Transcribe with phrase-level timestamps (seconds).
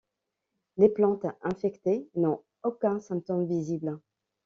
[0.77, 3.99] Les plantes infectées n'ont aucun symptôme visible.